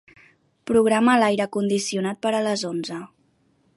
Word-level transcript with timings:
Programa 0.69 1.17
l'aire 1.23 1.47
condicionat 1.57 2.21
per 2.27 2.33
a 2.39 2.41
les 2.47 2.65
onze. 2.71 2.99